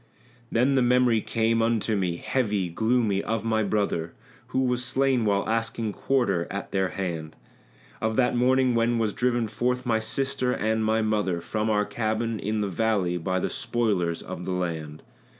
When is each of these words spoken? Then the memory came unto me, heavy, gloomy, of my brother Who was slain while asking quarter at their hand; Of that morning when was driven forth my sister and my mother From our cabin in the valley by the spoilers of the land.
Then 0.51 0.73
the 0.73 0.81
memory 0.81 1.21
came 1.21 1.61
unto 1.61 1.95
me, 1.95 2.15
heavy, 2.17 2.69
gloomy, 2.69 3.21
of 3.21 3.45
my 3.45 3.61
brother 3.61 4.13
Who 4.47 4.61
was 4.61 4.83
slain 4.83 5.25
while 5.25 5.47
asking 5.47 5.93
quarter 5.93 6.47
at 6.49 6.71
their 6.71 6.87
hand; 6.87 7.35
Of 8.01 8.15
that 8.15 8.35
morning 8.35 8.73
when 8.73 8.97
was 8.97 9.13
driven 9.13 9.47
forth 9.47 9.85
my 9.85 9.99
sister 9.99 10.53
and 10.53 10.83
my 10.83 11.03
mother 11.03 11.39
From 11.39 11.69
our 11.69 11.85
cabin 11.85 12.39
in 12.39 12.61
the 12.61 12.67
valley 12.67 13.17
by 13.19 13.37
the 13.39 13.51
spoilers 13.51 14.23
of 14.23 14.43
the 14.43 14.53
land. 14.53 15.03